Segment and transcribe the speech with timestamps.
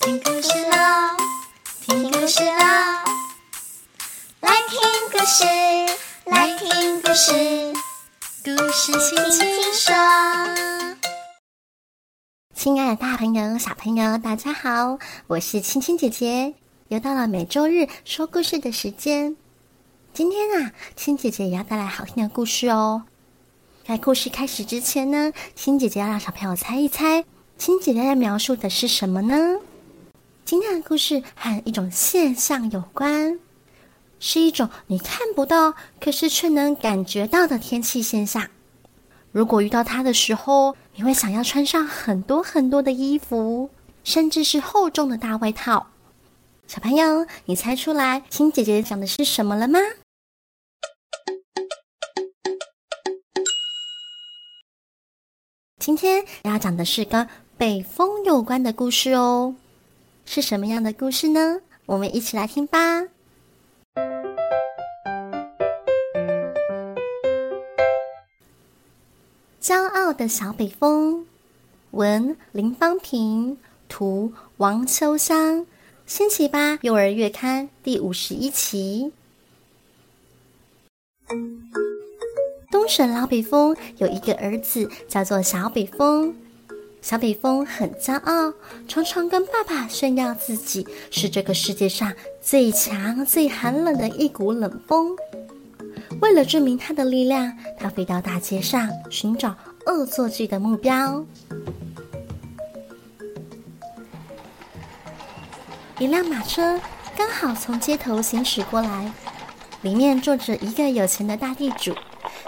[0.00, 1.16] 听故事喽，
[1.80, 2.54] 听故事喽，
[4.40, 5.44] 来听故事，
[6.24, 7.32] 来听故事，
[8.44, 9.94] 故事轻轻说。
[12.54, 16.54] 亲爱的大朋友、小朋友，大家好，我是青青姐姐，
[16.88, 19.36] 又到了每周日说故事的时间。
[20.14, 23.02] 今天啊，青姐姐也要带来好听的故事哦。
[23.84, 27.24] 在故事开始之前呢，青姐姐要让小朋友猜一猜，
[27.56, 29.58] 青姐姐要描述的是什么呢？
[30.48, 33.38] 今天的故事和一种现象有关，
[34.18, 38.48] 是一种你看不到，可是却能感觉到的天气现象。
[39.30, 43.68] 如果遇到它的时候，你会想要穿上很多很多的衣服，
[44.04, 45.88] 甚至是厚重的大外套。
[46.66, 49.78] 小朋友，你猜出来青姐姐讲的是什么了吗？
[55.78, 59.54] 今天要讲的是跟北风有关的故事哦，
[60.30, 61.62] 是什么样的故事呢？
[61.86, 63.04] 我们一起来听吧。
[69.58, 71.26] 骄傲的小北风，
[71.92, 73.56] 文林芳平，
[73.88, 75.66] 图王秋香，
[76.04, 79.10] 星期八幼儿月刊第五十一期。
[82.70, 86.36] 东省老北风有一个儿子，叫做小北风。
[87.00, 88.52] 小北风很骄傲，
[88.86, 95.16] 常常跟爸爸炫耀自己是这个世界上最强、最寒冷的一股冷风。
[96.20, 99.54] 为了证明他的力量，他飞到大街上寻找
[99.86, 101.24] 恶作剧的目标。
[105.98, 106.80] 一辆马车
[107.16, 109.10] 刚好从街头行驶过来，
[109.82, 111.94] 里面坐着一个有钱的大地主。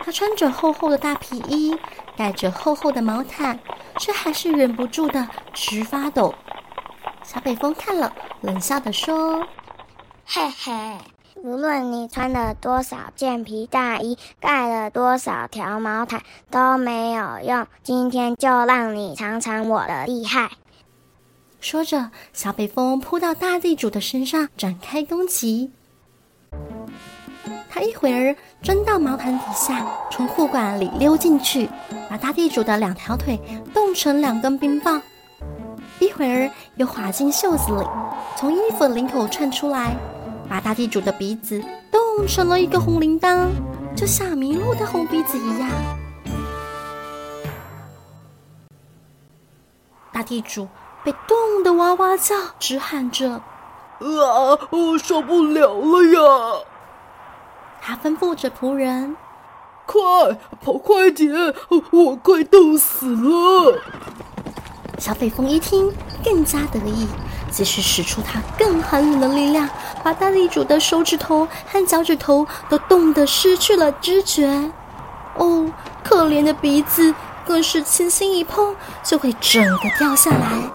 [0.00, 1.74] 他穿着厚厚的大皮衣，
[2.16, 3.58] 盖着厚厚的毛毯，
[3.98, 6.34] 却还是忍不住的直发抖。
[7.22, 9.46] 小北风看了，冷笑的说
[10.24, 10.98] ：“嘿嘿，
[11.34, 17.66] 无论你穿了多少件皮大衣，盖了多少条毛毯，都没有用。
[17.82, 20.50] 今天就让你尝尝我的厉害。”
[21.60, 25.72] 说着，小北风扑到大地主的身上，展开攻击。
[27.76, 31.68] 他一会儿钻到毛毯底下，从护管里溜进去，
[32.08, 33.38] 把大地主的两条腿
[33.74, 34.98] 冻成两根冰棒；
[35.98, 37.86] 一会儿又滑进袖子里，
[38.34, 39.94] 从衣服领口窜出来，
[40.48, 43.46] 把大地主的鼻子冻成了一个红铃铛，
[43.94, 45.68] 就像麋鹿的红鼻子一样。
[50.14, 50.66] 大地主
[51.04, 53.32] 被冻得哇哇叫，直喊着
[54.00, 56.64] ：“啊，我受不了了呀！”
[57.88, 59.16] 他吩咐着仆人
[59.86, 60.00] ：“快
[60.60, 61.32] 跑快点，
[61.92, 63.80] 我快冻死了！”
[64.98, 65.94] 小北风一听，
[66.24, 67.06] 更加得意，
[67.48, 69.68] 继续使出他更寒冷的力量，
[70.02, 74.48] 把大地主的手指头和脚趾头都冻得失去了知觉。
[75.36, 75.70] 哦，
[76.02, 77.14] 可怜的鼻子
[77.46, 80.70] 更是轻轻一碰就会整个掉下来。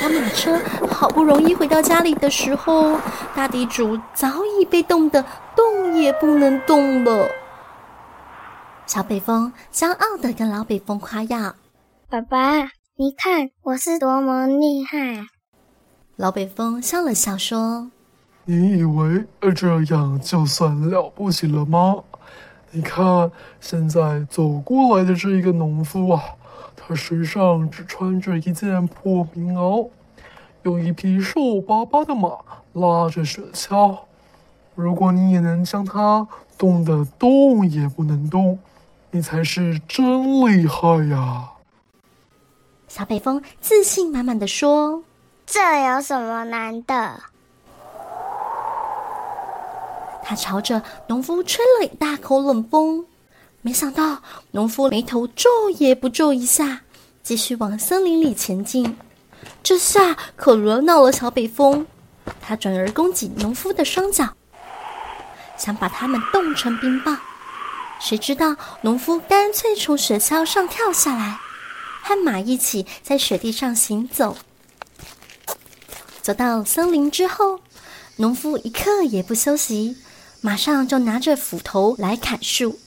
[0.00, 0.60] 把马车
[1.02, 2.96] 好不容易回到家里的时候，
[3.34, 4.28] 大地主早
[4.60, 5.24] 已被冻得
[5.56, 7.26] 动也不能动了。
[8.86, 11.56] 小北风骄傲的跟老北风夸耀
[12.08, 12.38] ：“爸爸，
[12.94, 15.26] 你看我是多么厉害！”
[16.14, 17.90] 老北风笑了笑说
[18.46, 19.24] ：“你以为
[19.56, 21.96] 这样就算了不起了吗？
[22.70, 23.28] 你看，
[23.60, 26.22] 现在走过来的这一个农夫啊。”
[26.76, 29.88] 他身上只穿着一件破棉袄，
[30.62, 32.38] 有一匹瘦巴巴的马
[32.72, 33.98] 拉着雪橇。
[34.74, 38.58] 如果你也能将它冻得动也不能动，
[39.10, 41.50] 你才是真厉害呀！
[42.88, 45.02] 小北风自信满满的说
[45.44, 47.20] ：“这有什么难的？”
[50.22, 53.04] 他朝着农夫吹了一大口冷风。
[53.60, 55.48] 没想到，农夫眉头皱
[55.78, 56.82] 也不皱一下，
[57.22, 58.96] 继续往森林里前进。
[59.62, 61.86] 这下可惹恼了小北风，
[62.40, 64.34] 他转而攻击农夫的双脚，
[65.56, 67.18] 想把他们冻成冰棒。
[68.00, 71.38] 谁知道，农夫干脆从雪橇上跳下来，
[72.02, 74.36] 和马一起在雪地上行走。
[76.20, 77.60] 走到森林之后，
[78.16, 79.96] 农夫一刻也不休息，
[80.40, 82.80] 马上就拿着斧头来砍树。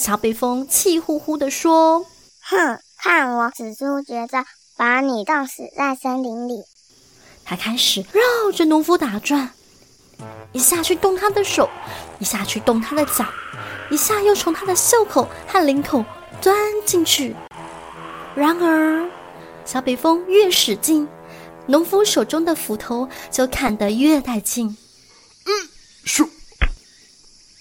[0.00, 2.06] 小北风气呼呼地说
[2.40, 6.62] ：“哼，看我使出绝招，把你冻死在森林里！”
[7.44, 9.50] 他开始绕着农夫打转，
[10.52, 11.68] 一下去动他的手，
[12.18, 13.26] 一下去动他的脚，
[13.90, 16.02] 一下又从他的袖口和领口
[16.40, 16.56] 钻
[16.86, 17.36] 进去。
[18.34, 19.06] 然而，
[19.66, 21.06] 小北风越使劲，
[21.66, 24.74] 农夫手中的斧头就砍得越带劲。
[25.44, 25.68] 嗯，
[26.06, 26.26] 咻，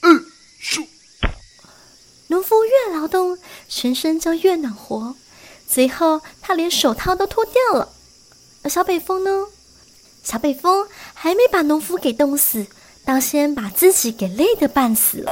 [0.03, 0.25] 嗯，
[0.61, 0.87] 咻。
[3.09, 5.15] 动，全身就越暖和，
[5.67, 7.89] 随后他连手套都脱掉了。
[8.63, 9.47] 而小北风呢？
[10.23, 12.67] 小北风还没把农夫给冻死，
[13.03, 15.31] 倒先把自己给累得半死了。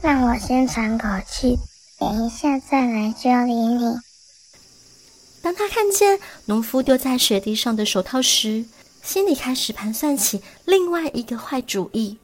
[0.00, 1.58] 让我先喘口气，
[1.98, 3.96] 等一下再来修理你。
[5.40, 8.64] 当他看见农夫丢在雪地上的手套时，
[9.02, 12.18] 心里开始盘算起另外一个坏主意。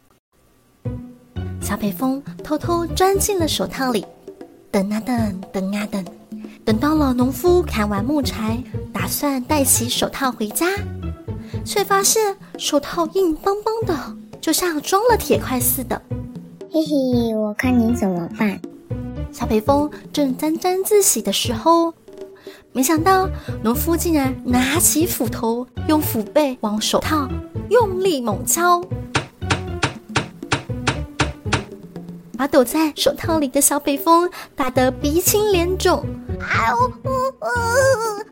[1.69, 4.03] 小北风偷偷钻进了手套里，
[4.71, 6.03] 等啊等，等啊等，
[6.65, 8.59] 等到了农夫砍完木柴，
[8.91, 10.67] 打算戴起手套回家，
[11.67, 16.01] 却发现手套硬邦邦的，就像装了铁块似的。
[16.73, 18.59] 嘿嘿，我看你怎么办？
[19.31, 21.93] 小北风正沾沾自喜的时候，
[22.73, 23.29] 没想到
[23.63, 27.29] 农夫竟然拿起斧头，用斧背往手套
[27.69, 28.83] 用力猛敲。
[32.39, 36.07] 把躲在手套里的小北风打得鼻青脸肿，
[36.39, 37.45] 啊呜呜呜，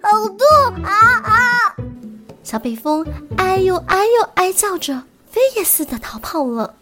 [0.01, 0.93] 好痛啊
[1.25, 1.77] 啊！
[2.45, 3.05] 小北风
[3.37, 6.77] 哎呦哎呦哀叫着，飞也似的逃跑了。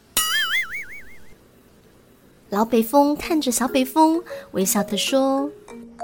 [2.50, 5.50] 老北风看着小北风，微笑的说：“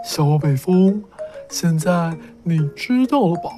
[0.03, 1.05] 小北风，
[1.51, 3.51] 现在你知道了吧？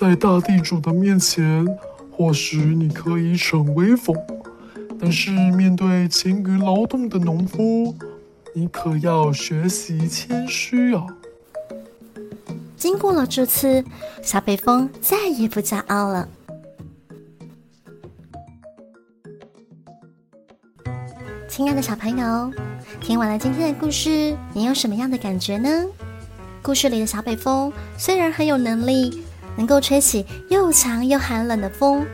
[0.00, 1.64] 在大地主的面前，
[2.10, 4.16] 或许你可以逞威风。”
[5.06, 7.94] 但是面对勤于劳动的农夫，
[8.54, 11.04] 你可要学习谦虚啊！
[12.74, 13.84] 经过了这次，
[14.22, 16.26] 小北风再也不骄傲了。
[21.46, 22.50] 亲爱的小朋友，
[22.98, 25.84] 听完了今天的故事，你有什么样的感觉呢？
[26.62, 29.22] 故事里的小北风虽然很有能力，
[29.54, 32.06] 能够吹起又强又寒冷的风。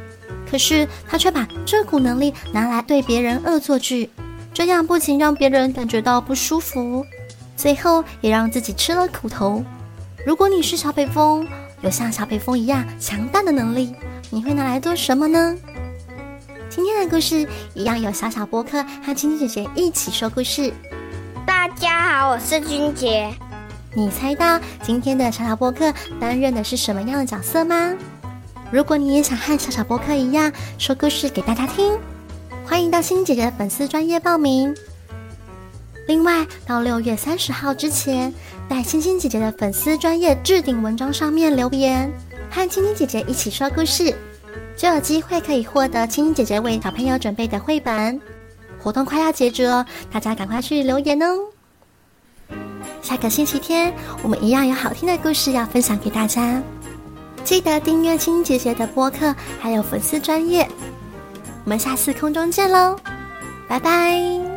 [0.50, 4.10] 可是他却把这股能力拿来对别人恶作剧，
[4.52, 7.06] 这样不仅让别人感觉到不舒服，
[7.56, 9.64] 最后也让自己吃了苦头。
[10.26, 11.46] 如果你是小北风，
[11.82, 13.94] 有像小北风一样强大的能力，
[14.28, 15.56] 你会拿来做什么呢？
[16.68, 20.72] 今天的故事一样有小小播客和青青姐姐一起说故事。
[21.46, 23.32] 大家好，我是君杰。
[23.94, 27.94] 你猜到今天的小小播客担任的是什么样的角色吗？
[28.72, 31.98] 如果你也想和小小博客一样说故事给大家听，
[32.64, 34.72] 欢迎到星星姐姐的粉丝专业报名。
[36.06, 38.32] 另外，到六月三十号之前，
[38.68, 42.12] 在星星姐姐的粉丝专业置顶文章上面留言，
[42.48, 44.14] 和青青姐姐一起说故事，
[44.76, 48.20] 就有机会可以获得青青姐姐为小朋友准备的绘本。
[48.80, 51.26] 活动快要截止哦，大家赶快去留言哦。
[53.02, 56.62] 下个星期天，我们一样有好听的故事要分享给大家。
[57.44, 60.68] 记得订阅青姐姐的播客，还有粉丝专业。
[61.64, 62.96] 我们下次空中见喽，
[63.68, 64.49] 拜拜。